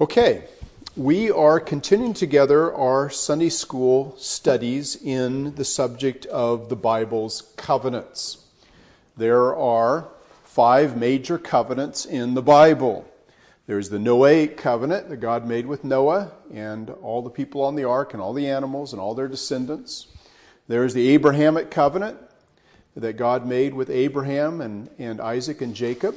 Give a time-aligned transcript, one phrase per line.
[0.00, 0.44] Okay,
[0.96, 8.46] we are continuing together our Sunday school studies in the subject of the Bible's covenants.
[9.18, 10.08] There are
[10.42, 13.06] five major covenants in the Bible.
[13.66, 17.84] There's the Noahic covenant that God made with Noah and all the people on the
[17.84, 20.06] ark and all the animals and all their descendants.
[20.66, 22.16] There's the Abrahamic covenant
[22.96, 26.16] that God made with Abraham and, and Isaac and Jacob.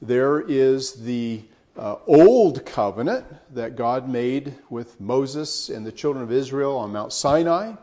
[0.00, 1.42] There is the
[1.76, 7.12] uh, old covenant that God made with Moses and the children of Israel on Mount
[7.12, 7.74] Sinai.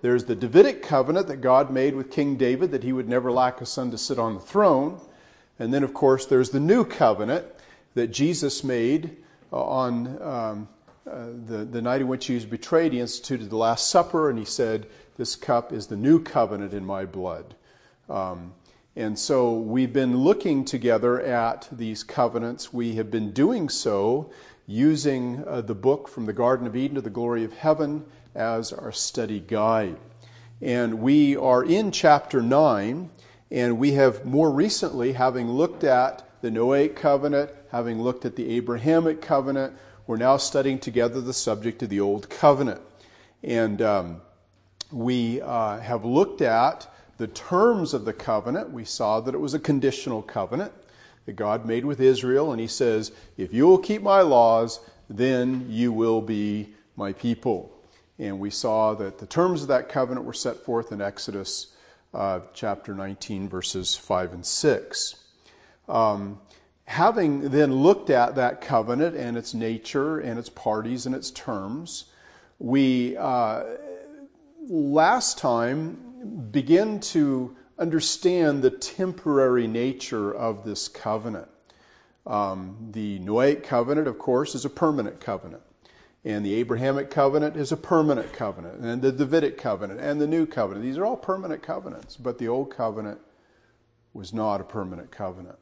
[0.00, 3.60] There's the Davidic covenant that God made with King David that he would never lack
[3.60, 5.00] a son to sit on the throne.
[5.58, 7.46] And then, of course, there's the new covenant
[7.94, 9.16] that Jesus made
[9.52, 10.68] uh, on um,
[11.06, 12.92] uh, the, the night in which he was betrayed.
[12.92, 14.86] He instituted the Last Supper and he said,
[15.16, 17.56] This cup is the new covenant in my blood.
[18.08, 18.54] Um,
[18.98, 22.72] and so we've been looking together at these covenants.
[22.72, 24.32] We have been doing so
[24.66, 28.72] using uh, the book From the Garden of Eden to the Glory of Heaven as
[28.72, 29.96] our study guide.
[30.60, 33.08] And we are in chapter 9,
[33.52, 38.56] and we have more recently, having looked at the Noahic covenant, having looked at the
[38.56, 39.76] Abrahamic covenant,
[40.08, 42.80] we're now studying together the subject of the Old Covenant.
[43.44, 44.22] And um,
[44.90, 46.88] we uh, have looked at
[47.18, 50.72] the terms of the covenant, we saw that it was a conditional covenant
[51.26, 54.80] that God made with Israel, and He says, If you will keep my laws,
[55.10, 57.72] then you will be my people.
[58.18, 61.74] And we saw that the terms of that covenant were set forth in Exodus
[62.14, 65.24] uh, chapter 19, verses 5 and 6.
[65.88, 66.40] Um,
[66.84, 72.06] having then looked at that covenant and its nature and its parties and its terms,
[72.58, 73.64] we uh,
[74.68, 76.07] last time
[76.50, 81.48] begin to understand the temporary nature of this covenant.
[82.26, 85.62] Um, the Noahic covenant, of course, is a permanent covenant.
[86.24, 88.80] And the Abrahamic covenant is a permanent covenant.
[88.80, 90.84] And the Davidic covenant and the new covenant.
[90.84, 92.16] These are all permanent covenants.
[92.16, 93.20] But the old covenant
[94.12, 95.58] was not a permanent covenant.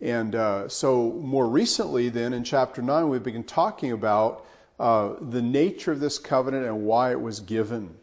[0.00, 4.44] And uh, so, more recently, then, in chapter 9, we've been talking about
[4.78, 7.96] uh, the nature of this covenant and why it was given.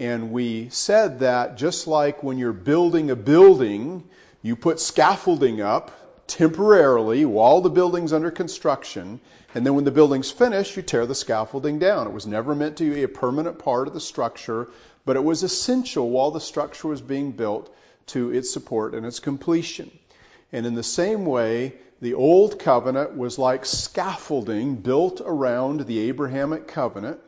[0.00, 4.08] And we said that just like when you're building a building,
[4.40, 9.20] you put scaffolding up temporarily while the building's under construction,
[9.54, 12.06] and then when the building's finished, you tear the scaffolding down.
[12.06, 14.68] It was never meant to be a permanent part of the structure,
[15.04, 17.70] but it was essential while the structure was being built
[18.06, 19.90] to its support and its completion.
[20.50, 26.66] And in the same way, the old covenant was like scaffolding built around the Abrahamic
[26.66, 27.20] covenant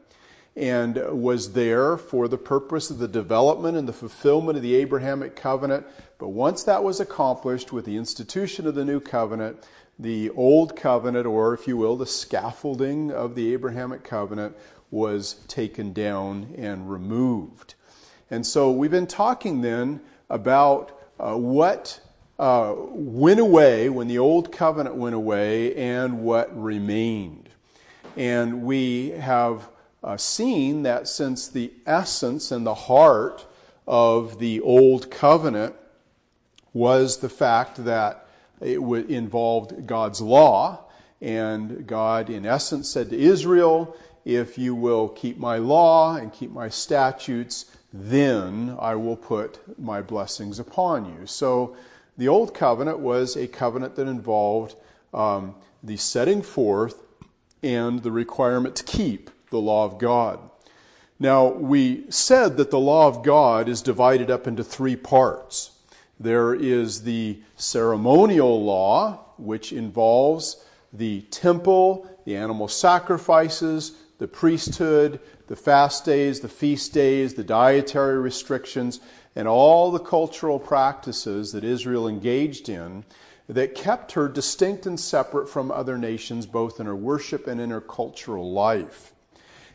[0.54, 5.34] and was there for the purpose of the development and the fulfillment of the Abrahamic
[5.34, 5.86] covenant.
[6.18, 9.66] But once that was accomplished with the institution of the new covenant,
[9.98, 14.56] the old covenant, or if you will, the scaffolding of the Abrahamic covenant,
[14.90, 17.74] was taken down and removed.
[18.30, 22.00] And so we've been talking then about uh, what
[22.38, 27.48] uh, went away when the old covenant went away and what remained.
[28.16, 29.68] And we have
[30.02, 33.46] uh, seen that since the essence and the heart
[33.86, 35.74] of the Old Covenant
[36.72, 38.26] was the fact that
[38.60, 40.84] it involved God's law,
[41.20, 46.50] and God, in essence, said to Israel, If you will keep my law and keep
[46.50, 51.26] my statutes, then I will put my blessings upon you.
[51.26, 51.76] So
[52.16, 54.76] the Old Covenant was a covenant that involved
[55.12, 57.02] um, the setting forth
[57.62, 60.40] and the requirement to keep the law of God.
[61.20, 65.70] Now, we said that the law of God is divided up into three parts.
[66.18, 75.56] There is the ceremonial law, which involves the temple, the animal sacrifices, the priesthood, the
[75.56, 79.00] fast days, the feast days, the dietary restrictions,
[79.36, 83.04] and all the cultural practices that Israel engaged in
[83.48, 87.70] that kept her distinct and separate from other nations, both in her worship and in
[87.70, 89.11] her cultural life.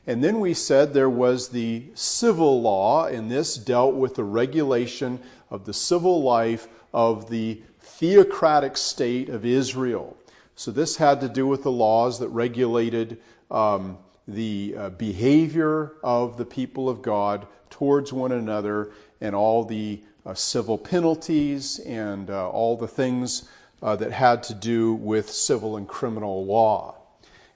[0.08, 5.20] And then we said there was the civil law, and this dealt with the regulation
[5.50, 10.16] of the civil life of the theocratic state of Israel.
[10.56, 13.20] So this had to do with the laws that regulated
[13.52, 20.02] um, the uh, behavior of the people of God towards one another and all the
[20.26, 23.50] uh, civil penalties and uh, all the things
[23.82, 26.96] uh, that had to do with civil and criminal law.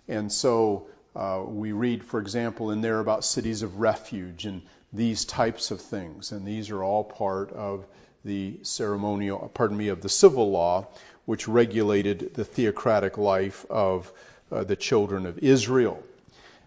[0.07, 4.62] And so uh, we read, for example, in there about cities of refuge and
[4.94, 7.86] these types of things, and these are all part of
[8.24, 10.88] the ceremonial, pardon me, of the civil law,
[11.25, 14.12] which regulated the theocratic life of
[14.52, 16.04] uh, the children of Israel.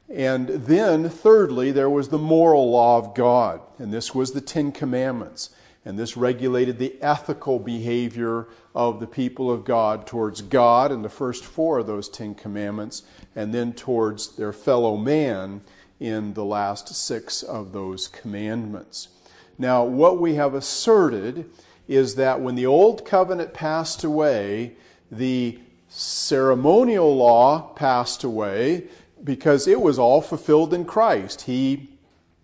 [0.08, 4.73] And then, thirdly, there was the moral law of God, and this was the Ten
[4.73, 5.50] Commandments.
[5.84, 11.08] And this regulated the ethical behavior of the people of God towards God in the
[11.10, 13.02] first four of those Ten Commandments,
[13.36, 15.60] and then towards their fellow man
[16.00, 19.08] in the last six of those commandments.
[19.58, 21.50] Now, what we have asserted
[21.86, 24.76] is that when the Old Covenant passed away,
[25.10, 28.84] the ceremonial law passed away
[29.22, 31.42] because it was all fulfilled in Christ.
[31.42, 31.90] He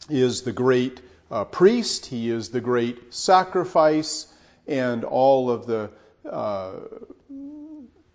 [0.09, 4.35] is the great uh, priest, He is the great sacrifice,
[4.67, 5.91] and all of the
[6.29, 6.73] uh,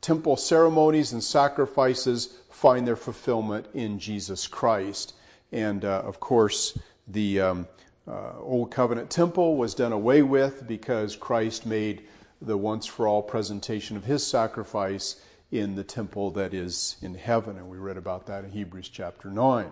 [0.01, 5.13] temple ceremonies and sacrifices find their fulfillment in Jesus Christ.
[5.51, 6.77] And uh, of course,
[7.07, 7.67] the um,
[8.07, 12.03] uh, Old Covenant temple was done away with because Christ made
[12.41, 15.21] the once for all presentation of his sacrifice
[15.51, 17.57] in the temple that is in heaven.
[17.57, 19.71] And we read about that in Hebrews chapter 9.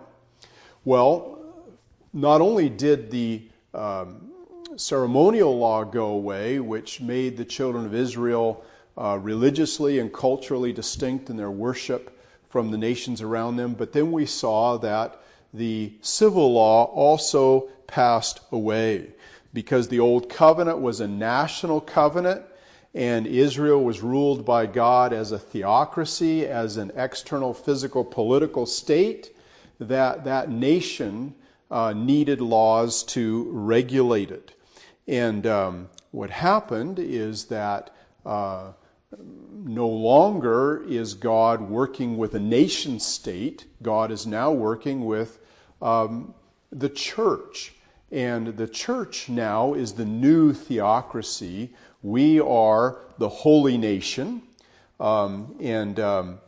[0.84, 1.43] Well,
[2.14, 3.42] not only did the
[3.74, 4.30] um,
[4.76, 8.64] ceremonial law go away, which made the children of Israel
[8.96, 12.16] uh, religiously and culturally distinct in their worship
[12.48, 15.20] from the nations around them, but then we saw that
[15.52, 19.08] the civil law also passed away
[19.52, 22.42] because the old covenant was a national covenant
[22.94, 29.34] and Israel was ruled by God as a theocracy, as an external physical political state,
[29.80, 31.34] that that nation
[31.70, 34.52] uh, needed laws to regulate it.
[35.06, 37.94] And um, what happened is that
[38.24, 38.72] uh,
[39.64, 43.66] no longer is God working with a nation state.
[43.82, 45.38] God is now working with
[45.80, 46.34] um,
[46.70, 47.74] the church.
[48.10, 51.70] And the church now is the new theocracy
[52.04, 54.42] we are the holy nation.
[55.00, 56.38] Um, and um,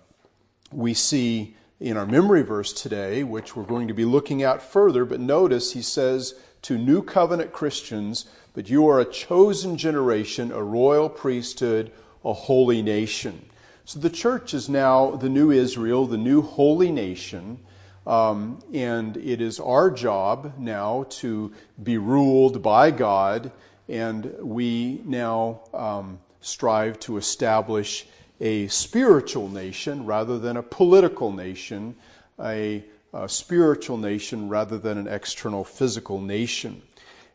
[0.70, 5.04] we see in our memory verse today, which we're going to be looking at further,
[5.04, 10.62] but notice he says to new covenant Christians, But you are a chosen generation, a
[10.62, 11.92] royal priesthood,
[12.24, 13.48] a holy nation.
[13.84, 17.58] So the church is now the new Israel, the new holy nation.
[18.06, 21.52] Um, and it is our job now to
[21.82, 23.52] be ruled by God
[23.88, 28.06] and we now um, strive to establish
[28.40, 31.96] a spiritual nation rather than a political nation,
[32.40, 36.82] a, a, spiritual nation rather than an external physical nation.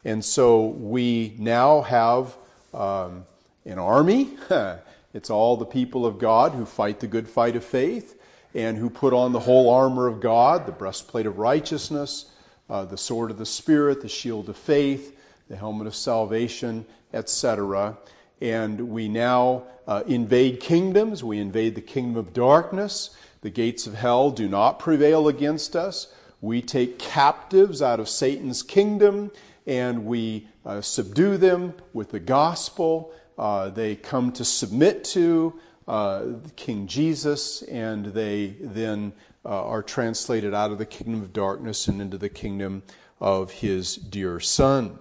[0.06, 2.36] And so we now have
[2.74, 3.25] um,
[3.65, 4.30] an army.
[5.13, 8.19] it's all the people of God who fight the good fight of faith
[8.54, 12.31] and who put on the whole armor of God, the breastplate of righteousness,
[12.69, 15.18] uh, the sword of the Spirit, the shield of faith,
[15.50, 17.97] the helmet of salvation, etc.
[18.41, 21.23] And we now uh, invade kingdoms.
[21.23, 23.15] We invade the kingdom of darkness.
[23.41, 26.13] The gates of hell do not prevail against us.
[26.41, 29.31] We take captives out of Satan's kingdom
[29.67, 33.13] and we uh, subdue them with the gospel.
[33.38, 39.13] Uh, they come to submit to uh, King Jesus, and they then
[39.45, 42.83] uh, are translated out of the kingdom of darkness and into the kingdom
[43.19, 44.99] of his dear Son.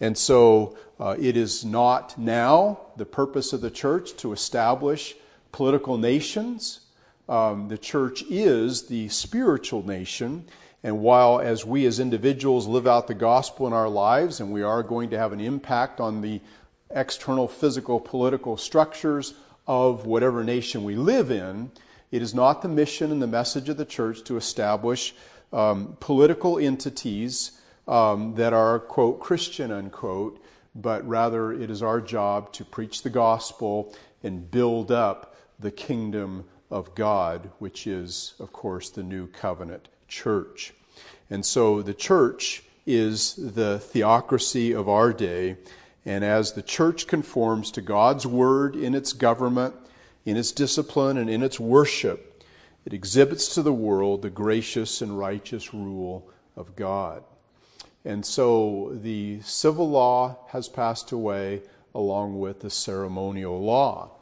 [0.00, 5.14] And so uh, it is not now the purpose of the church to establish
[5.52, 6.80] political nations.
[7.28, 10.44] Um, the church is the spiritual nation.
[10.82, 14.62] And while, as we as individuals live out the gospel in our lives, and we
[14.62, 16.40] are going to have an impact on the
[16.90, 19.34] external physical political structures
[19.66, 21.70] of whatever nation we live in,
[22.12, 25.14] it is not the mission and the message of the church to establish
[25.52, 30.42] um, political entities um, that are, quote, Christian, unquote,
[30.74, 36.44] but rather it is our job to preach the gospel and build up the kingdom
[36.70, 40.74] of God, which is, of course, the new covenant church.
[41.30, 45.56] And so the church is the theocracy of our day.
[46.04, 49.74] And as the church conforms to God's word in its government,
[50.24, 52.44] in its discipline, and in its worship,
[52.84, 57.24] it exhibits to the world the gracious and righteous rule of God.
[58.06, 64.12] And so the civil law has passed away along with the ceremonial law.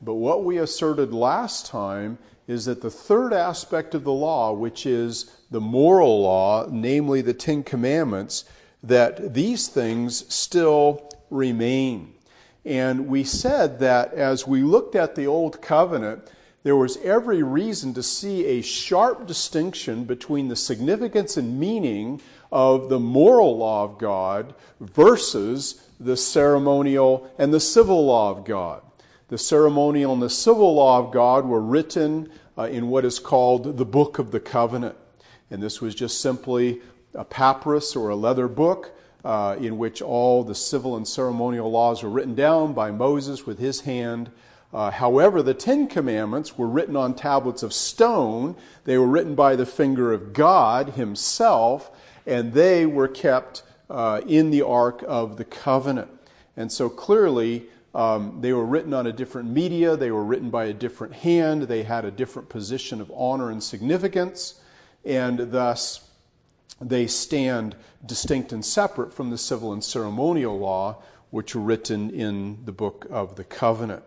[0.00, 4.86] But what we asserted last time is that the third aspect of the law, which
[4.86, 8.44] is the moral law, namely the Ten Commandments,
[8.80, 12.14] that these things still remain.
[12.64, 16.30] And we said that as we looked at the Old Covenant,
[16.62, 22.20] there was every reason to see a sharp distinction between the significance and meaning
[22.52, 28.82] of the moral law of God versus the ceremonial and the civil law of God.
[29.28, 33.78] The ceremonial and the civil law of God were written uh, in what is called
[33.78, 34.96] the Book of the Covenant.
[35.50, 36.82] And this was just simply
[37.14, 38.94] a papyrus or a leather book
[39.24, 43.58] uh, in which all the civil and ceremonial laws were written down by Moses with
[43.58, 44.30] his hand.
[44.72, 48.56] Uh, however, the Ten Commandments were written on tablets of stone.
[48.84, 51.90] They were written by the finger of God Himself,
[52.26, 56.10] and they were kept uh, in the Ark of the Covenant.
[56.56, 60.64] And so clearly, um, they were written on a different media, they were written by
[60.64, 64.60] a different hand, they had a different position of honor and significance,
[65.04, 66.08] and thus
[66.80, 72.64] they stand distinct and separate from the civil and ceremonial law, which were written in
[72.64, 74.02] the book of the covenant.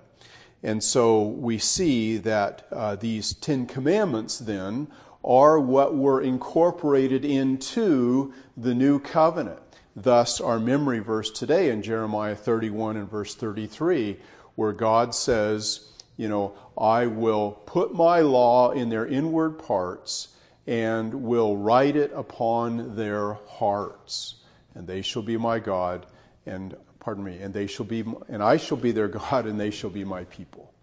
[0.64, 4.88] And so we see that uh, these Ten Commandments then
[5.26, 9.60] are what were incorporated into the new covenant.
[9.96, 14.18] Thus, our memory verse today in Jeremiah 31 and verse 33,
[14.56, 20.30] where God says, You know, I will put my law in their inward parts
[20.68, 24.36] and will write it upon their hearts,
[24.74, 26.06] and they shall be my God,
[26.46, 29.72] and pardon me, and they shall be, and I shall be their God, and they
[29.72, 30.74] shall be my people.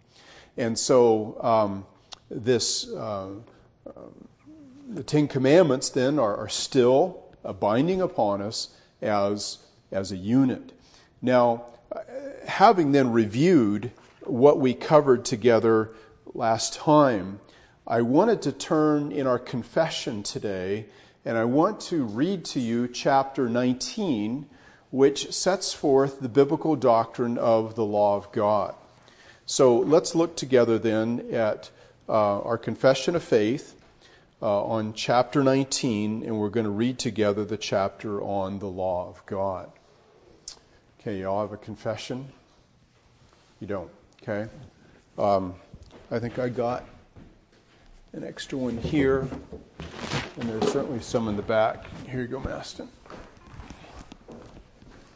[0.56, 1.86] And so, um,
[2.30, 3.30] this, uh,
[4.88, 7.22] the Ten Commandments then are, are still
[7.60, 9.58] binding upon us as,
[9.90, 10.72] as a unit.
[11.20, 11.66] Now,
[12.46, 13.90] having then reviewed
[14.22, 15.90] what we covered together
[16.34, 17.40] last time,
[17.86, 20.86] I wanted to turn in our confession today
[21.24, 24.46] and I want to read to you chapter 19,
[24.90, 28.74] which sets forth the biblical doctrine of the law of God.
[29.46, 31.70] So let's look together then at
[32.08, 33.80] uh, our confession of faith
[34.42, 39.08] uh, on chapter 19, and we're going to read together the chapter on the law
[39.08, 39.70] of God.
[41.00, 42.32] Okay, y'all have a confession?
[43.60, 43.90] You don't,
[44.22, 44.50] okay?
[45.16, 45.54] Um,
[46.10, 46.84] I think I got
[48.12, 49.28] an extra one here,
[50.40, 51.86] and there's certainly some in the back.
[52.08, 52.88] Here you go, Maston.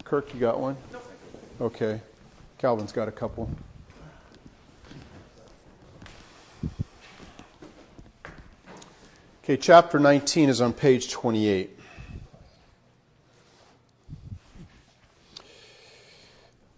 [0.04, 0.76] Kirk, you got one?
[1.60, 2.00] Okay.
[2.58, 3.50] Calvin's got a couple.
[9.46, 11.78] Okay, chapter 19 is on page 28.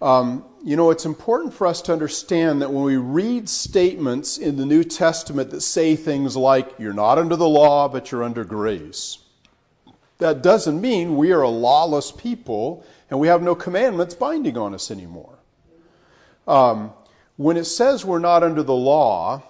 [0.03, 4.59] Um, you know, it's important for us to understand that when we read statements in
[4.59, 8.45] the New Testament that say things like, you're not under the law, but you're under
[8.45, 9.17] grace,
[10.19, 14.75] that doesn't mean we are a lawless people and we have no commandments binding on
[14.75, 15.39] us anymore.
[16.47, 16.93] Um,
[17.39, 19.43] when it says we're not under the law,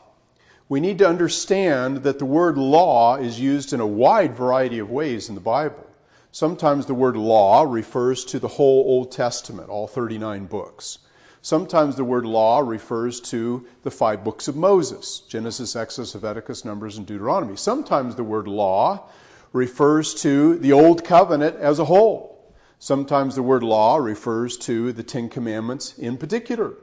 [0.68, 4.90] we need to understand that the word law is used in a wide variety of
[4.90, 5.86] ways in the Bible.
[6.30, 10.98] Sometimes the word law refers to the whole Old Testament, all 39 books.
[11.40, 16.98] Sometimes the word law refers to the five books of Moses Genesis, Exodus, Leviticus, Numbers,
[16.98, 17.56] and Deuteronomy.
[17.56, 19.08] Sometimes the word law
[19.52, 22.54] refers to the Old Covenant as a whole.
[22.78, 26.74] Sometimes the word law refers to the Ten Commandments in particular.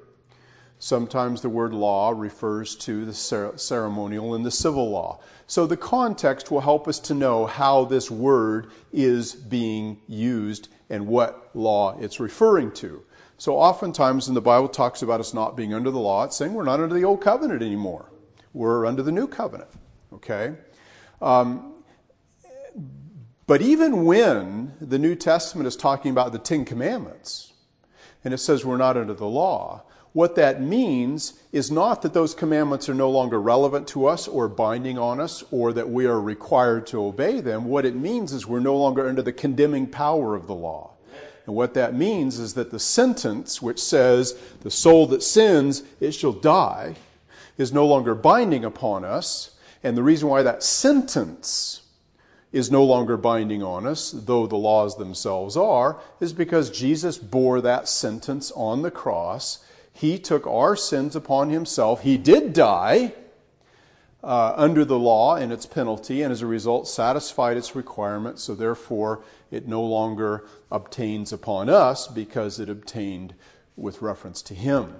[0.86, 3.14] Sometimes the word law refers to the
[3.56, 5.20] ceremonial and the civil law.
[5.48, 11.08] So the context will help us to know how this word is being used and
[11.08, 13.02] what law it's referring to.
[13.40, 16.54] So oftentimes when the Bible talks about us not being under the law, it's saying
[16.54, 18.12] we're not under the old covenant anymore.
[18.54, 19.72] We're under the new covenant.
[20.14, 20.54] Okay?
[21.20, 21.84] Um,
[23.48, 27.54] but even when the New Testament is talking about the Ten Commandments,
[28.24, 29.82] and it says we're not under the law,
[30.16, 34.48] what that means is not that those commandments are no longer relevant to us or
[34.48, 37.66] binding on us or that we are required to obey them.
[37.66, 40.92] What it means is we're no longer under the condemning power of the law.
[41.46, 46.14] And what that means is that the sentence which says, the soul that sins, it
[46.14, 46.96] shall die,
[47.58, 49.58] is no longer binding upon us.
[49.84, 51.82] And the reason why that sentence
[52.54, 57.60] is no longer binding on us, though the laws themselves are, is because Jesus bore
[57.60, 59.65] that sentence on the cross
[59.96, 62.02] he took our sins upon himself.
[62.02, 63.14] He did die
[64.22, 68.44] uh, under the law and its penalty, and as a result, satisfied its requirements.
[68.44, 73.36] So, therefore, it no longer obtains upon us because it obtained
[73.78, 74.96] with reference to him.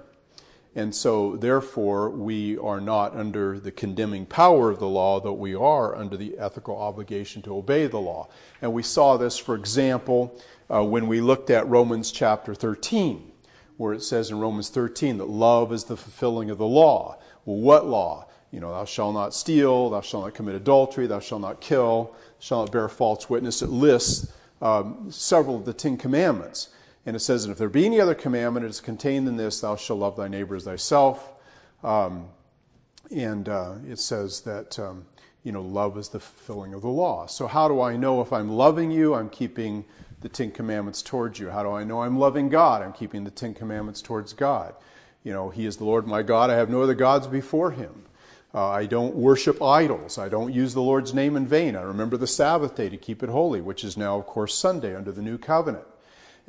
[0.74, 5.54] And so, therefore, we are not under the condemning power of the law, though we
[5.54, 8.28] are under the ethical obligation to obey the law.
[8.62, 10.40] And we saw this, for example,
[10.72, 13.32] uh, when we looked at Romans chapter 13
[13.76, 17.18] where it says in Romans 13 that love is the fulfilling of the law.
[17.44, 18.26] Well, what law?
[18.50, 22.14] You know, thou shalt not steal, thou shalt not commit adultery, thou shalt not kill,
[22.38, 23.60] shalt not bear false witness.
[23.60, 26.70] It lists um, several of the Ten Commandments.
[27.04, 29.60] And it says, And if there be any other commandment, it is contained in this,
[29.60, 31.32] thou shalt love thy neighbor as thyself.
[31.84, 32.28] Um,
[33.14, 35.06] and uh, it says that, um,
[35.44, 37.26] you know, love is the fulfilling of the law.
[37.26, 39.14] So, how do I know if I'm loving you?
[39.14, 39.84] I'm keeping
[40.26, 41.50] the Ten Commandments towards you.
[41.50, 42.82] How do I know I'm loving God?
[42.82, 44.74] I'm keeping the Ten Commandments towards God.
[45.22, 46.50] You know, He is the Lord my God.
[46.50, 48.06] I have no other gods before Him.
[48.52, 50.18] Uh, I don't worship idols.
[50.18, 51.76] I don't use the Lord's name in vain.
[51.76, 54.96] I remember the Sabbath day to keep it holy, which is now, of course, Sunday
[54.96, 55.86] under the new covenant.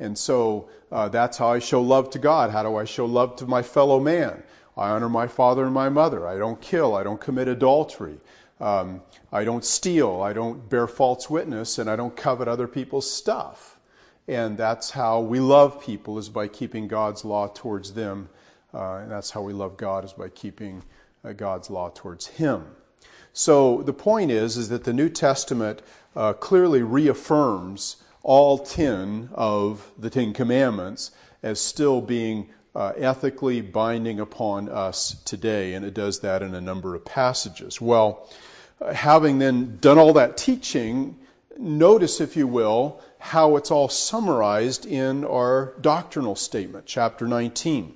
[0.00, 2.50] And so uh, that's how I show love to God.
[2.50, 4.42] How do I show love to my fellow man?
[4.76, 6.26] I honor my father and my mother.
[6.26, 6.96] I don't kill.
[6.96, 8.18] I don't commit adultery.
[8.60, 10.20] Um, I don't steal.
[10.20, 11.78] I don't bear false witness.
[11.78, 13.78] And I don't covet other people's stuff.
[14.26, 18.28] And that's how we love people is by keeping God's law towards them.
[18.74, 20.82] Uh, and that's how we love God is by keeping
[21.24, 22.64] uh, God's law towards Him.
[23.32, 25.80] So the point is, is that the New Testament
[26.14, 31.12] uh, clearly reaffirms all 10 of the Ten Commandments
[31.42, 36.60] as still being uh, ethically binding upon us today, and it does that in a
[36.60, 37.80] number of passages.
[37.80, 38.28] Well,
[38.92, 41.16] having then done all that teaching,
[41.58, 47.94] notice, if you will, how it's all summarized in our doctrinal statement, chapter 19.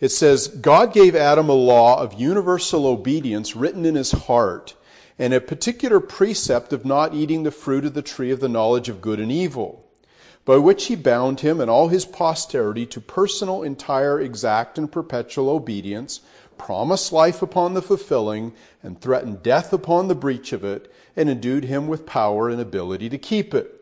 [0.00, 4.74] It says, God gave Adam a law of universal obedience written in his heart
[5.18, 8.88] and a particular precept of not eating the fruit of the tree of the knowledge
[8.88, 9.84] of good and evil,
[10.44, 15.48] by which he bound him and all his posterity to personal, entire, exact, and perpetual
[15.48, 16.20] obedience,
[16.58, 21.64] promised life upon the fulfilling, and threatened death upon the breach of it, and endued
[21.64, 23.80] him with power and ability to keep it.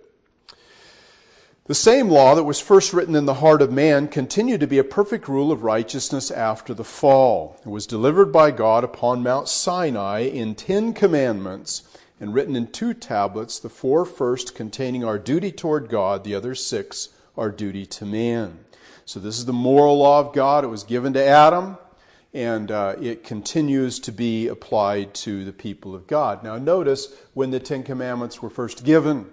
[1.66, 4.78] The same law that was first written in the heart of man continued to be
[4.78, 7.60] a perfect rule of righteousness after the fall.
[7.64, 11.84] It was delivered by God upon Mount Sinai in Ten Commandments
[12.18, 16.54] and written in two tablets, the four first containing our duty toward God, the other
[16.54, 18.58] six our duty to man.
[19.04, 20.64] So this is the moral law of God.
[20.64, 21.78] It was given to Adam,
[22.34, 26.42] and uh, it continues to be applied to the people of God.
[26.42, 29.26] Now, notice when the Ten Commandments were first given.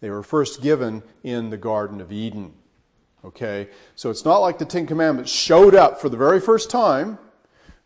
[0.00, 2.54] They were first given in the Garden of Eden.
[3.24, 3.68] Okay?
[3.94, 7.18] So it's not like the Ten Commandments showed up for the very first time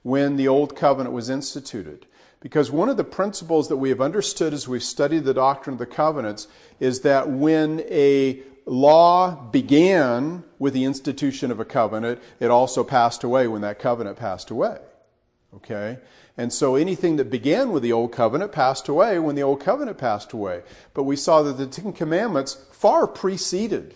[0.02, 2.06] when the Old Covenant was instituted.
[2.40, 5.78] Because one of the principles that we have understood as we've studied the doctrine of
[5.78, 6.46] the covenants
[6.78, 13.24] is that when a law began with the institution of a covenant, it also passed
[13.24, 14.78] away when that covenant passed away.
[15.54, 15.98] Okay?
[16.36, 19.98] And so anything that began with the Old Covenant passed away when the Old Covenant
[19.98, 20.62] passed away.
[20.92, 23.94] But we saw that the Ten Commandments far preceded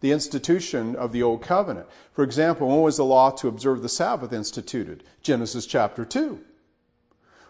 [0.00, 1.86] the institution of the Old Covenant.
[2.12, 5.04] For example, when was the law to observe the Sabbath instituted?
[5.22, 6.40] Genesis chapter 2,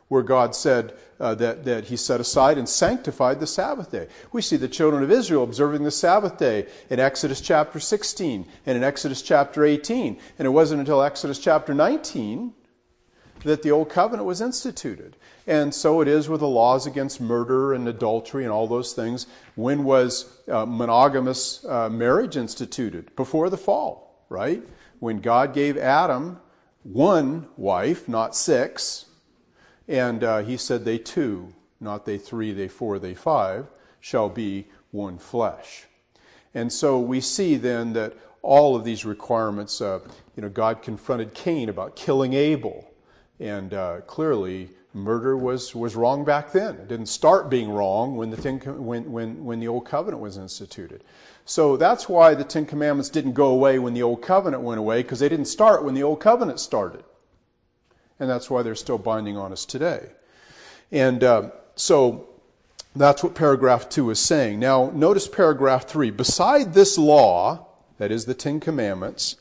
[0.08, 4.08] where God said uh, that, that He set aside and sanctified the Sabbath day.
[4.32, 8.76] We see the children of Israel observing the Sabbath day in Exodus chapter 16 and
[8.76, 10.18] in Exodus chapter 18.
[10.38, 12.52] And it wasn't until Exodus chapter 19
[13.44, 15.16] that the Old Covenant was instituted.
[15.46, 19.26] And so it is with the laws against murder and adultery and all those things.
[19.54, 23.14] When was uh, monogamous uh, marriage instituted?
[23.14, 24.62] Before the fall, right?
[24.98, 26.40] When God gave Adam
[26.82, 29.06] one wife, not six,
[29.88, 33.66] and uh, he said, They two, not they three, they four, they five,
[34.00, 35.84] shall be one flesh.
[36.54, 40.00] And so we see then that all of these requirements, uh,
[40.36, 42.90] you know, God confronted Cain about killing Abel.
[43.38, 46.76] And uh, clearly, murder was, was wrong back then.
[46.76, 50.38] It didn't start being wrong when the, Ten, when, when, when the Old Covenant was
[50.38, 51.04] instituted.
[51.44, 55.02] So that's why the Ten Commandments didn't go away when the Old Covenant went away,
[55.02, 57.04] because they didn't start when the Old Covenant started.
[58.18, 60.08] And that's why they're still binding on us today.
[60.90, 62.28] And uh, so
[62.94, 64.58] that's what paragraph 2 is saying.
[64.58, 66.10] Now, notice paragraph 3.
[66.10, 67.66] Beside this law,
[67.98, 69.36] that is the Ten Commandments,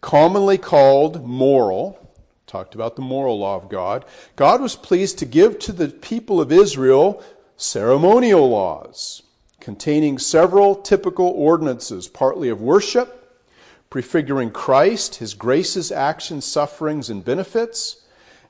[0.00, 1.98] commonly called moral,
[2.46, 4.04] talked about the moral law of God.
[4.34, 7.22] God was pleased to give to the people of Israel
[7.56, 9.22] ceremonial laws
[9.60, 13.44] containing several typical ordinances, partly of worship,
[13.90, 18.02] prefiguring Christ, his graces, actions, sufferings, and benefits,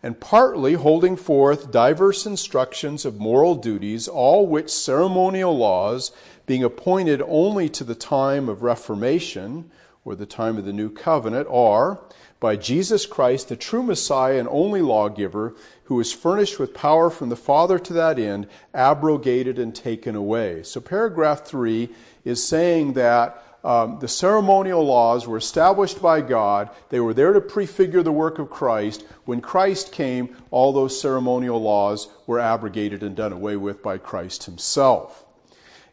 [0.03, 6.13] and partly holding forth diverse instructions of moral duties, all which ceremonial laws,
[6.47, 9.71] being appointed only to the time of Reformation,
[10.05, 12.01] or the time of the New Covenant, are
[12.41, 17.29] by Jesus Christ, the true Messiah and only lawgiver, who is furnished with power from
[17.29, 20.63] the Father to that end, abrogated and taken away.
[20.63, 21.89] So, paragraph three
[22.25, 26.71] is saying that um, the ceremonial laws were established by God.
[26.91, 29.05] They were there to prefigure the work of Christ.
[29.25, 34.45] When Christ came, all those ceremonial laws were abrogated and done away with by Christ
[34.45, 35.25] himself.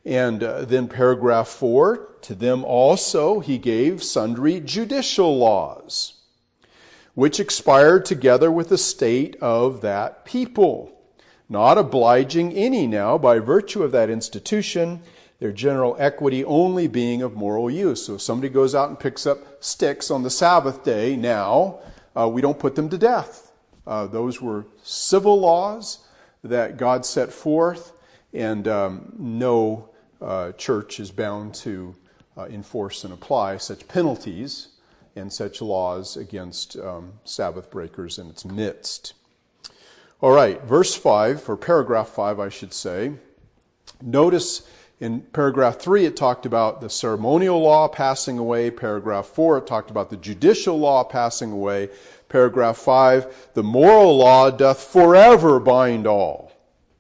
[0.06, 6.22] And uh, then paragraph four, to them also he gave sundry judicial laws,
[7.16, 10.92] which expired together with the state of that people,
[11.50, 15.02] not obliging any now by virtue of that institution,
[15.40, 18.06] their general equity only being of moral use.
[18.06, 21.80] So if somebody goes out and picks up sticks on the Sabbath day now,
[22.16, 23.52] uh, we don't put them to death.
[23.86, 26.00] Uh, those were civil laws
[26.44, 27.92] that God set forth,
[28.34, 29.90] and um, no
[30.22, 31.96] uh, church is bound to
[32.38, 34.70] uh, enforce and apply such penalties
[35.16, 39.14] and such laws against um, Sabbath breakers in its midst.
[40.22, 43.14] All right, verse 5, or paragraph 5, I should say.
[44.02, 44.68] Notice
[45.00, 48.72] in paragraph 3, it talked about the ceremonial law passing away.
[48.72, 51.90] Paragraph 4, it talked about the judicial law passing away.
[52.30, 56.52] Paragraph 5, the moral law doth forever bind all.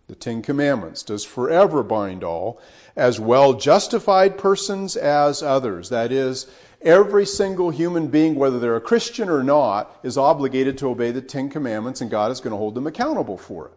[0.07, 2.61] The Ten Commandments does forever bind all
[2.95, 5.89] as well justified persons as others.
[5.89, 6.47] That is,
[6.81, 11.21] every single human being, whether they're a Christian or not, is obligated to obey the
[11.21, 13.73] Ten Commandments, and God is going to hold them accountable for it.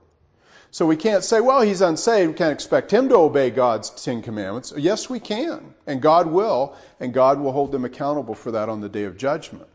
[0.71, 2.33] So we can't say, well, he's unsaved.
[2.33, 4.73] We can't expect him to obey God's Ten Commandments.
[4.77, 5.75] Yes, we can.
[5.87, 6.77] And God will.
[7.01, 9.67] And God will hold them accountable for that on the day of judgment.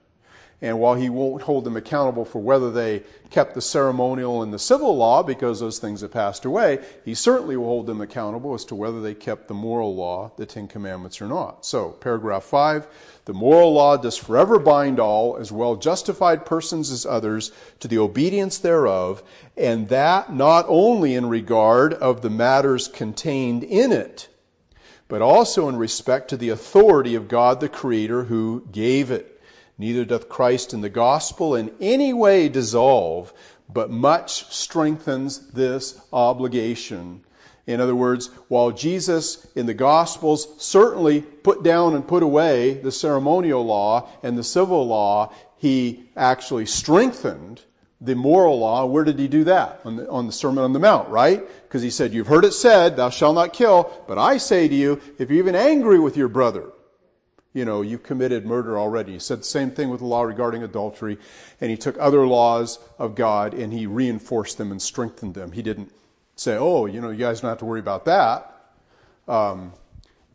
[0.63, 4.57] And while he won't hold them accountable for whether they kept the ceremonial and the
[4.57, 8.63] civil law because those things have passed away, he certainly will hold them accountable as
[8.65, 11.65] to whether they kept the moral law, the Ten Commandments, or not.
[11.65, 12.87] So, paragraph 5
[13.25, 17.97] the moral law does forever bind all, as well justified persons as others, to the
[17.97, 19.21] obedience thereof,
[19.57, 24.29] and that not only in regard of the matters contained in it,
[25.09, 29.32] but also in respect to the authority of God the Creator who gave it.
[29.77, 33.33] Neither doth Christ in the gospel in any way dissolve,
[33.67, 37.23] but much strengthens this obligation.
[37.65, 42.91] In other words, while Jesus in the Gospels certainly put down and put away the
[42.91, 47.61] ceremonial law and the civil law, he actually strengthened
[48.01, 48.85] the moral law.
[48.85, 49.79] Where did he do that?
[49.85, 51.41] On the, on the Sermon on the Mount, right?
[51.63, 54.75] Because he said, You've heard it said, Thou shalt not kill, but I say to
[54.75, 56.69] you, if you're even angry with your brother,
[57.53, 59.13] you know, you've committed murder already.
[59.13, 61.17] He said the same thing with the law regarding adultery,
[61.61, 65.51] and he took other laws of God and he reinforced them and strengthened them.
[65.51, 65.91] He didn't
[66.35, 68.49] say, oh, you know, you guys don't have to worry about that.
[69.27, 69.73] Um,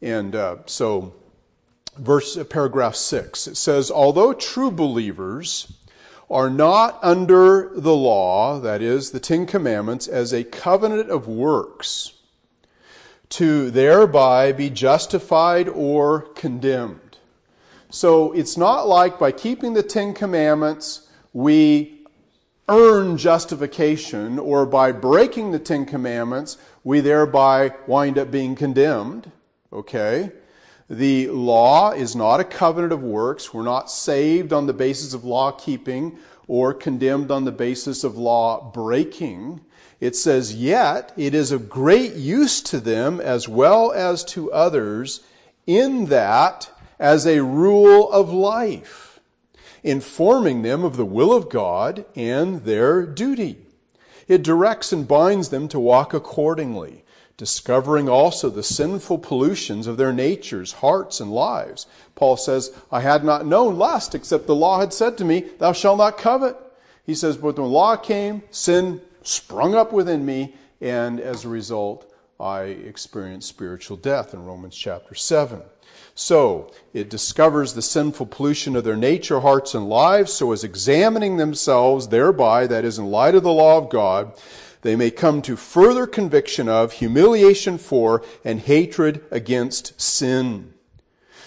[0.00, 1.14] and uh, so,
[1.96, 5.72] verse uh, paragraph six it says, although true believers
[6.30, 12.12] are not under the law, that is, the Ten Commandments, as a covenant of works,
[13.30, 17.07] to thereby be justified or condemned.
[17.90, 22.06] So it's not like by keeping the Ten Commandments we
[22.68, 29.32] earn justification, or by breaking the Ten Commandments we thereby wind up being condemned.
[29.72, 30.30] Okay?
[30.90, 33.52] The law is not a covenant of works.
[33.52, 38.16] We're not saved on the basis of law keeping or condemned on the basis of
[38.16, 39.60] law breaking.
[40.00, 45.20] It says, Yet it is of great use to them as well as to others,
[45.66, 49.20] in that as a rule of life,
[49.82, 53.58] informing them of the will of God and their duty.
[54.26, 57.04] It directs and binds them to walk accordingly,
[57.36, 61.86] discovering also the sinful pollutions of their natures, hearts, and lives.
[62.14, 65.72] Paul says, I had not known lust except the law had said to me, Thou
[65.72, 66.56] shalt not covet.
[67.04, 72.12] He says, But when law came, sin sprung up within me, and as a result,
[72.38, 75.62] I experienced spiritual death in Romans chapter 7.
[76.20, 81.36] So, it discovers the sinful pollution of their nature, hearts, and lives, so as examining
[81.36, 84.32] themselves thereby, that is, in light of the law of God,
[84.82, 90.74] they may come to further conviction of, humiliation for, and hatred against sin,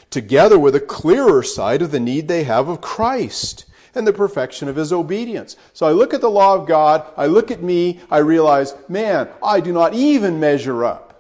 [0.10, 4.70] together with a clearer sight of the need they have of Christ and the perfection
[4.70, 5.58] of his obedience.
[5.74, 9.28] So I look at the law of God, I look at me, I realize, man,
[9.44, 11.11] I do not even measure up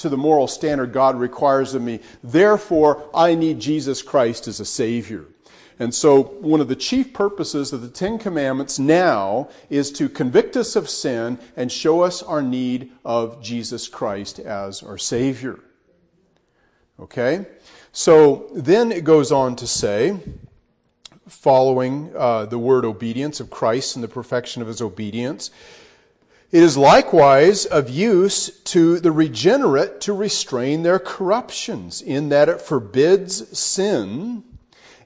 [0.00, 2.00] to the moral standard God requires of me.
[2.22, 5.26] Therefore, I need Jesus Christ as a Savior.
[5.78, 10.54] And so, one of the chief purposes of the Ten Commandments now is to convict
[10.54, 15.58] us of sin and show us our need of Jesus Christ as our Savior.
[16.98, 17.46] Okay?
[17.92, 20.18] So, then it goes on to say,
[21.26, 25.50] following uh, the word obedience of Christ and the perfection of his obedience,
[26.52, 32.60] it is likewise of use to the regenerate to restrain their corruptions, in that it
[32.60, 34.42] forbids sin,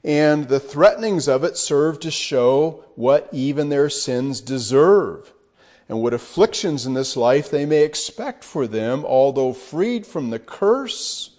[0.02, 5.32] and the threatenings of it serve to show what even their sins deserve.
[5.88, 10.38] and what afflictions in this life they may expect for them, although freed from the
[10.38, 11.30] curse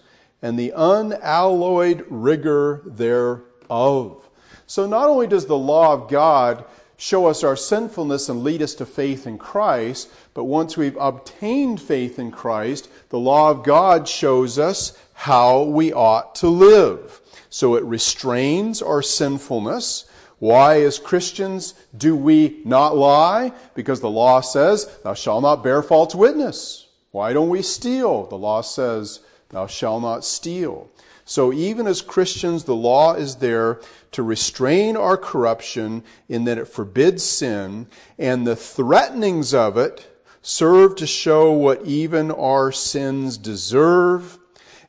[0.42, 4.30] and the unalloyed rigor thereof.
[4.68, 6.66] So not only does the law of God
[6.98, 11.82] show us our sinfulness and lead us to faith in Christ, but once we've obtained
[11.82, 17.22] faith in Christ, the law of God shows us how we ought to live.
[17.50, 20.06] So it restrains our sinfulness.
[20.40, 23.54] Why, as Christians, do we not lie?
[23.74, 26.88] Because the law says, Thou shalt not bear false witness.
[27.12, 28.26] Why don't we steal?
[28.26, 30.90] The law says, Thou shalt not steal.
[31.26, 36.68] So even as Christians, the law is there to restrain our corruption in that it
[36.68, 40.08] forbids sin, and the threatenings of it
[40.44, 44.38] serve to show what even our sins deserve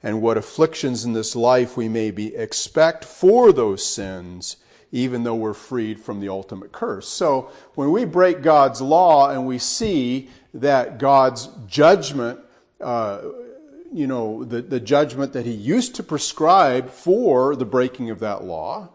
[0.03, 4.59] and what afflictions in this life we may be expect for those sins
[4.93, 7.09] even though we're freed from the ultimate curse.
[7.09, 12.41] So when we break God's law and we see that God's judgment,
[12.81, 13.21] uh,
[13.97, 18.45] you know, the, the judgment that He used to prescribe for the breaking of that
[18.45, 18.91] law,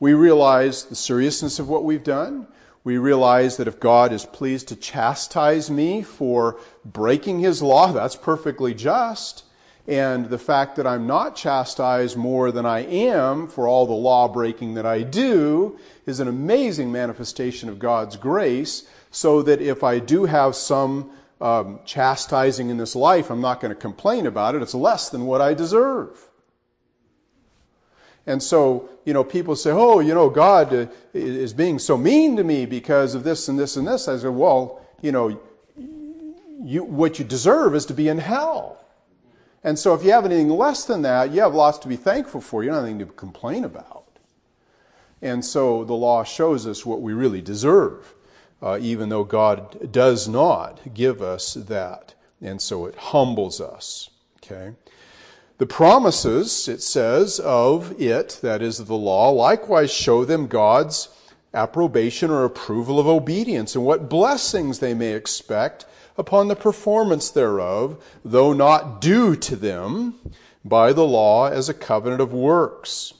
[0.00, 2.48] we realize the seriousness of what we've done.
[2.82, 8.16] We realize that if God is pleased to chastise me for breaking His law, that's
[8.16, 9.44] perfectly just.
[9.86, 14.26] And the fact that I'm not chastised more than I am for all the law
[14.26, 18.88] breaking that I do is an amazing manifestation of God's grace.
[19.12, 23.74] So that if I do have some um, chastising in this life, I'm not going
[23.74, 24.62] to complain about it.
[24.62, 26.30] It's less than what I deserve.
[28.26, 32.36] And so, you know, people say, oh, you know, God uh, is being so mean
[32.36, 34.08] to me because of this and this and this.
[34.08, 35.40] I say, well, you know,
[36.62, 38.84] you, what you deserve is to be in hell.
[39.62, 42.40] And so if you have anything less than that, you have lots to be thankful
[42.40, 42.62] for.
[42.62, 44.04] You don't have anything to complain about.
[45.22, 48.14] And so the law shows us what we really deserve,
[48.62, 52.14] uh, even though God does not give us that.
[52.40, 54.10] And so it humbles us.
[54.38, 54.74] Okay?
[55.58, 61.08] The promises, it says, of it, that is the law, likewise show them God's
[61.54, 65.86] approbation or approval of obedience and what blessings they may expect
[66.18, 70.14] upon the performance thereof, though not due to them
[70.64, 73.14] by the law as a covenant of works.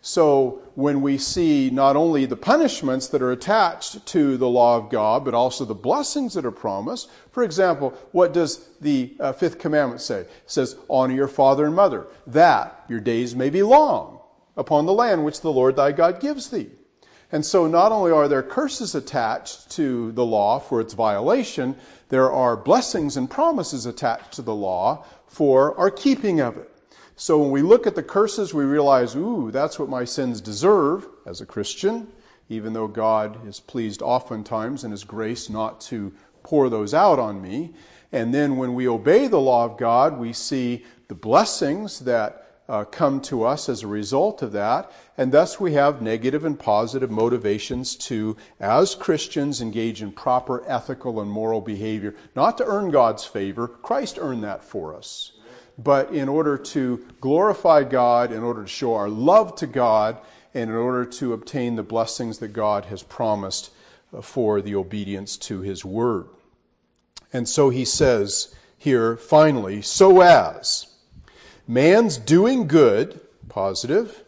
[0.00, 4.88] So when we see not only the punishments that are attached to the law of
[4.88, 7.10] God, but also the blessings that are promised.
[7.32, 10.20] For example, what does the uh, fifth commandment say?
[10.20, 14.20] It says, honor your father and mother, that your days may be long
[14.56, 16.70] upon the land which the Lord thy God gives thee.
[17.32, 21.74] And so not only are there curses attached to the law for its violation,
[22.08, 26.70] there are blessings and promises attached to the law for our keeping of it.
[27.20, 31.08] So when we look at the curses, we realize, ooh, that's what my sins deserve
[31.26, 32.06] as a Christian,
[32.48, 37.42] even though God is pleased oftentimes in His grace not to pour those out on
[37.42, 37.74] me.
[38.12, 42.84] And then when we obey the law of God, we see the blessings that uh,
[42.84, 44.92] come to us as a result of that.
[45.16, 51.20] And thus we have negative and positive motivations to, as Christians, engage in proper ethical
[51.20, 53.66] and moral behavior, not to earn God's favor.
[53.66, 55.32] Christ earned that for us.
[55.78, 60.18] But in order to glorify God, in order to show our love to God,
[60.52, 63.70] and in order to obtain the blessings that God has promised
[64.12, 66.26] uh, for the obedience to His Word.
[67.32, 70.86] And so he says here, finally, so as
[71.66, 74.24] Man's doing good, positive,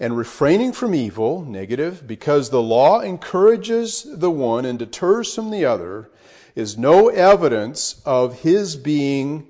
[0.00, 5.64] and refraining from evil, negative, because the law encourages the one and deters from the
[5.64, 6.10] other,
[6.54, 9.48] is no evidence of his being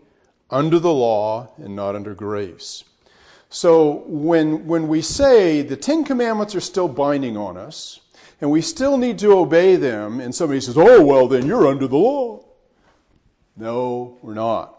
[0.51, 2.85] under the law and not under grace.
[3.51, 8.01] So when, when we say the Ten Commandments are still binding on us,
[8.41, 11.89] and we still need to obey them, and somebody says, oh, well, then you're under
[11.89, 12.45] the law.
[13.57, 14.79] No, we're not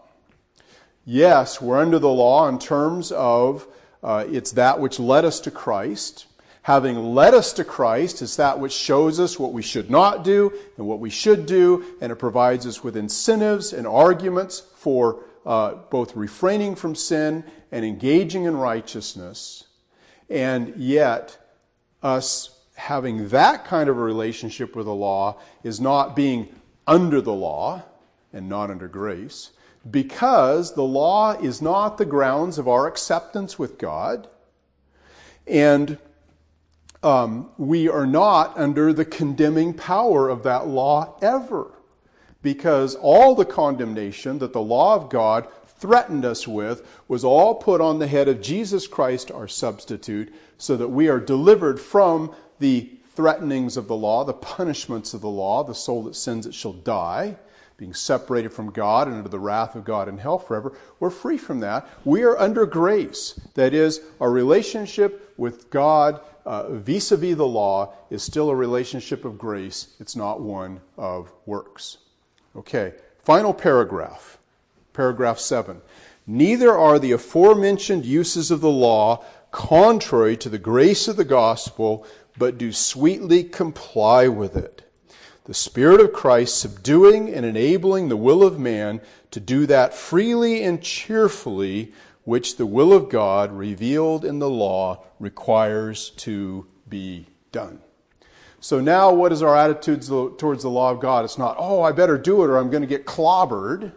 [1.10, 3.66] yes, we're under the law in terms of
[4.02, 6.26] uh, it's that which led us to Christ.
[6.62, 10.52] Having led us to Christ is that which shows us what we should not do
[10.76, 15.74] and what we should do, and it provides us with incentives and arguments for uh,
[15.90, 19.64] both refraining from sin and engaging in righteousness.
[20.28, 21.38] And yet,
[22.02, 26.48] us having that kind of a relationship with the law is not being
[26.86, 27.82] under the law
[28.32, 29.50] and not under grace
[29.88, 34.28] because the law is not the grounds of our acceptance with God,
[35.46, 35.98] and
[37.02, 41.72] um, we are not under the condemning power of that law ever,
[42.42, 47.80] because all the condemnation that the law of God threatened us with was all put
[47.80, 52.90] on the head of Jesus Christ, our substitute, so that we are delivered from the
[53.14, 55.64] threatenings of the law, the punishments of the law.
[55.64, 57.36] The soul that sins, it shall die,
[57.76, 60.74] being separated from God and under the wrath of God in hell forever.
[61.00, 61.88] We're free from that.
[62.04, 63.40] We are under grace.
[63.54, 66.20] That is, our relationship with God
[66.68, 69.94] vis a vis the law is still a relationship of grace.
[69.98, 71.98] It's not one of works.
[72.56, 74.38] Okay, final paragraph.
[74.92, 75.80] Paragraph 7.
[76.26, 82.06] Neither are the aforementioned uses of the law contrary to the grace of the gospel,
[82.38, 84.82] but do sweetly comply with it.
[85.44, 90.62] The Spirit of Christ subduing and enabling the will of man to do that freely
[90.62, 91.92] and cheerfully
[92.24, 97.80] which the will of God revealed in the law requires to be done.
[98.62, 100.02] So now, what is our attitude
[100.38, 101.24] towards the law of God?
[101.24, 103.92] It's not, oh, I better do it or I'm going to get clobbered.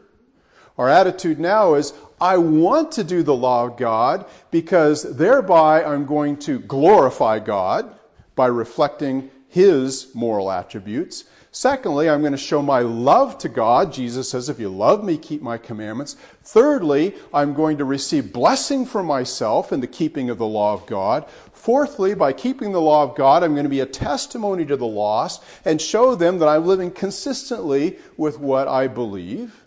[0.78, 6.06] Our attitude now is, I want to do the law of God because thereby I'm
[6.06, 7.94] going to glorify God
[8.36, 11.26] by reflecting His moral attributes.
[11.52, 13.94] Secondly, I'm going to show my love to God.
[13.94, 16.16] Jesus says, if you love me, keep my commandments.
[16.42, 20.88] Thirdly, I'm going to receive blessing for myself in the keeping of the law of
[20.88, 21.30] God.
[21.64, 24.86] Fourthly, by keeping the law of God, I'm going to be a testimony to the
[24.86, 29.64] lost and show them that I'm living consistently with what I believe.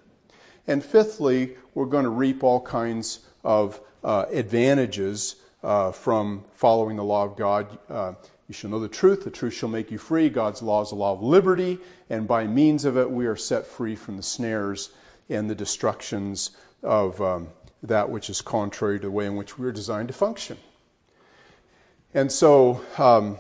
[0.67, 7.03] And fifthly, we're going to reap all kinds of uh, advantages uh, from following the
[7.03, 7.79] law of God.
[7.89, 8.13] Uh,
[8.47, 10.29] you shall know the truth, the truth shall make you free.
[10.29, 11.79] God's law is a law of liberty,
[12.11, 14.91] and by means of it, we are set free from the snares
[15.31, 16.51] and the destructions
[16.83, 17.49] of um,
[17.83, 20.59] that which is contrary to the way in which we are designed to function.
[22.17, 23.37] And so, um,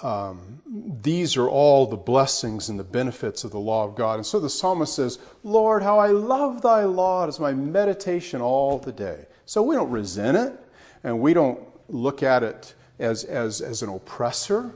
[0.00, 0.60] um,
[1.02, 4.16] these are all the blessings and the benefits of the law of God.
[4.16, 7.22] And so the psalmist says, Lord, how I love thy law.
[7.24, 9.26] It is my meditation all the day.
[9.46, 10.58] So we don't resent it,
[11.04, 14.72] and we don't look at it as, as, as an oppressor.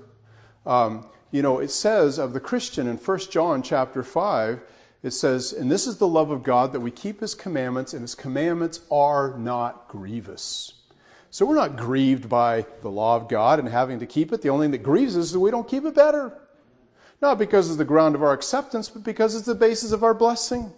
[0.65, 4.61] Um, you know, it says of the Christian in 1 John chapter 5,
[5.03, 8.03] it says, And this is the love of God, that we keep his commandments, and
[8.03, 10.75] his commandments are not grievous.
[11.35, 14.41] So we're not grieved by the law of God and having to keep it.
[14.41, 16.33] The only thing that grieves us is that we don't keep it better.
[17.21, 20.15] Not because it's the ground of our acceptance, but because it's the basis of our
[20.15, 20.73] blessing.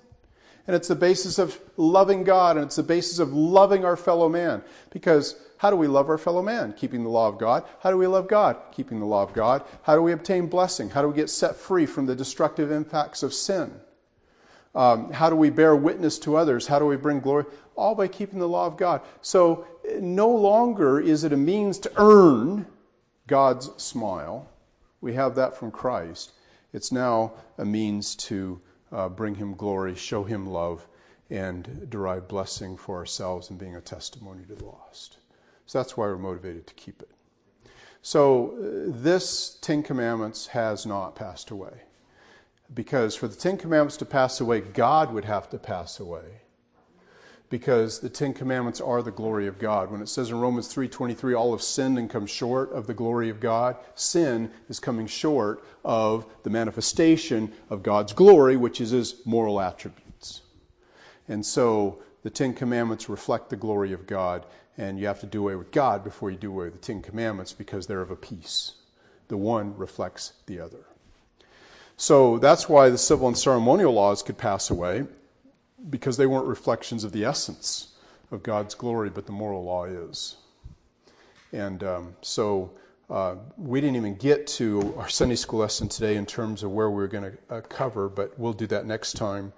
[0.66, 4.30] And it's the basis of loving God, and it's the basis of loving our fellow
[4.30, 4.62] man.
[4.88, 6.72] Because how do we love our fellow man?
[6.72, 7.62] Keeping the law of God.
[7.80, 8.56] How do we love God?
[8.72, 9.62] Keeping the law of God.
[9.82, 10.88] How do we obtain blessing?
[10.88, 13.78] How do we get set free from the destructive impacts of sin?
[14.76, 16.66] Um, how do we bear witness to others?
[16.66, 17.46] How do we bring glory?
[17.76, 19.00] All by keeping the law of God.
[19.22, 19.66] So
[19.98, 22.66] no longer is it a means to earn
[23.26, 24.48] God's smile.
[25.00, 26.32] We have that from Christ.
[26.74, 28.60] It's now a means to
[28.92, 30.86] uh, bring Him glory, show Him love,
[31.30, 35.16] and derive blessing for ourselves and being a testimony to the lost.
[35.64, 37.10] So that's why we're motivated to keep it.
[38.02, 41.85] So uh, this Ten Commandments has not passed away.
[42.74, 46.42] Because for the Ten Commandments to pass away, God would have to pass away.
[47.48, 49.90] Because the Ten Commandments are the glory of God.
[49.90, 53.30] When it says in Romans 3.23, all have sinned and come short of the glory
[53.30, 59.24] of God, sin is coming short of the manifestation of God's glory, which is his
[59.24, 60.42] moral attributes.
[61.28, 64.44] And so the Ten Commandments reflect the glory of God,
[64.76, 67.00] and you have to do away with God before you do away with the Ten
[67.00, 68.74] Commandments because they're of a piece.
[69.28, 70.86] The one reflects the other.
[71.96, 75.06] So that's why the civil and ceremonial laws could pass away
[75.88, 77.94] because they weren't reflections of the essence
[78.30, 80.36] of God's glory, but the moral law is.
[81.52, 82.72] And um, so
[83.08, 86.90] uh, we didn't even get to our Sunday school lesson today in terms of where
[86.90, 89.52] we are going to uh, cover, but we'll do that next time.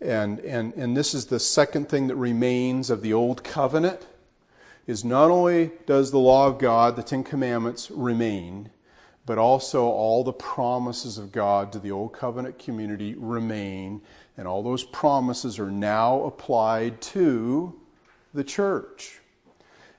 [0.00, 4.06] And, and, and this is the second thing that remains of the old covenant
[4.86, 8.70] is not only does the law of God, the Ten Commandments, remain,
[9.26, 14.02] but also all the promises of God to the Old Covenant community remain,
[14.36, 17.80] and all those promises are now applied to
[18.32, 19.20] the church.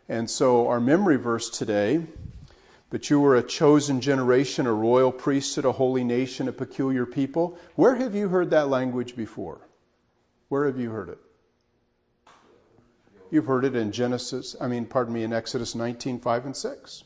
[0.07, 2.05] And so, our memory verse today
[2.95, 7.57] but you were a chosen generation, a royal priesthood, a holy nation, a peculiar people.
[7.75, 9.59] Where have you heard that language before?
[10.49, 11.17] Where have you heard it?
[13.31, 17.03] You've heard it in Genesis, I mean, pardon me, in Exodus 19, 5 and 6.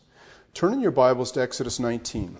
[0.53, 2.37] Turn in your Bibles to Exodus 19.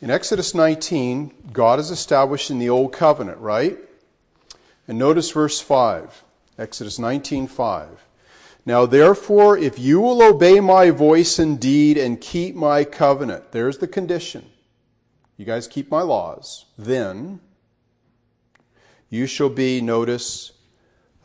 [0.00, 3.78] In Exodus 19, God is established in the Old Covenant, right?
[4.88, 6.24] And notice verse 5.
[6.58, 7.98] Exodus 19:5.
[8.64, 13.88] Now, therefore, if you will obey my voice indeed and keep my covenant, there's the
[13.88, 14.48] condition.
[15.36, 17.40] You guys keep my laws, then
[19.08, 20.52] you shall be, notice,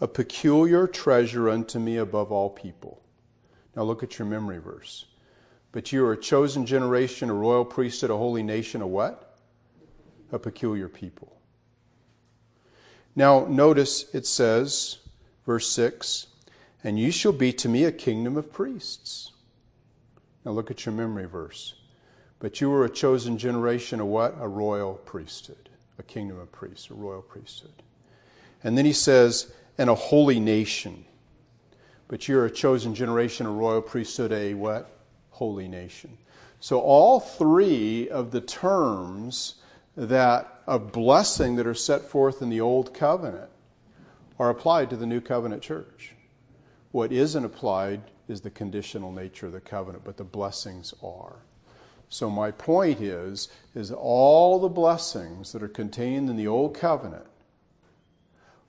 [0.01, 3.03] a peculiar treasure unto me above all people.
[3.75, 5.05] Now look at your memory verse.
[5.71, 9.37] But you are a chosen generation, a royal priesthood, a holy nation, a what?
[10.31, 11.39] A peculiar people.
[13.15, 14.99] Now notice it says,
[15.45, 16.27] verse 6,
[16.83, 19.31] and you shall be to me a kingdom of priests.
[20.45, 21.75] Now look at your memory verse.
[22.39, 24.35] But you are a chosen generation, a what?
[24.39, 27.83] A royal priesthood, a kingdom of priests, a royal priesthood.
[28.63, 31.05] And then he says, and a holy nation.
[32.07, 34.89] But you're a chosen generation, a royal priesthood, a what?
[35.31, 36.17] Holy nation.
[36.59, 39.55] So all three of the terms
[39.95, 43.49] that of blessing that are set forth in the old covenant
[44.37, 46.13] are applied to the new covenant church.
[46.97, 51.35] What isn't applied is the conditional nature of the covenant, but the blessings are.
[52.09, 57.27] So my point is is all the blessings that are contained in the old covenant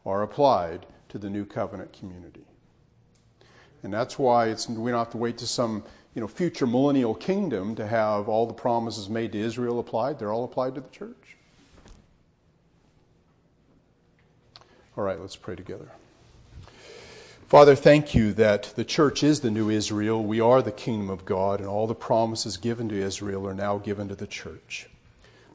[0.04, 2.44] are applied to the new covenant community.
[3.82, 5.82] And that's why it's, we don't have to wait to some
[6.14, 10.18] you know, future millennial kingdom to have all the promises made to Israel applied.
[10.18, 11.38] They're all applied to the church.
[14.98, 15.88] All right, let's pray together.
[17.48, 20.22] Father, thank you that the church is the new Israel.
[20.22, 23.78] We are the kingdom of God, and all the promises given to Israel are now
[23.78, 24.90] given to the church.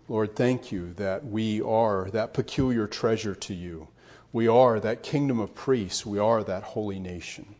[0.10, 3.90] Lord, thank you that we are that peculiar treasure to you.
[4.32, 6.04] We are that kingdom of priests.
[6.04, 7.54] We are that holy nation.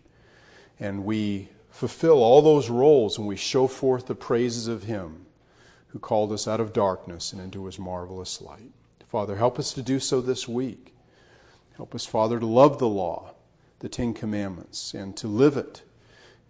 [0.80, 5.28] And we fulfill all those roles and we show forth the praises of Him
[5.90, 8.72] who called us out of darkness and into His marvelous light.
[9.06, 10.96] Father, help us to do so this week.
[11.76, 13.36] Help us, Father, to love the law,
[13.84, 15.82] the Ten Commandments, and to live it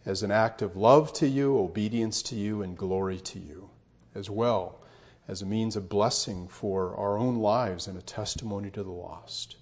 [0.06, 3.72] as an act of love to you, obedience to you, and glory to you,
[4.14, 4.80] as well
[5.28, 9.56] as a means of blessing for our own lives and a testimony to the lost.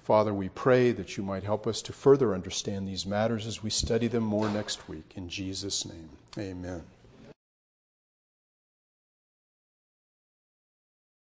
[0.00, 3.70] Father, we pray that you might help us to further understand these matters as we
[3.70, 5.12] study them more next week.
[5.14, 6.82] In Jesus' name, amen.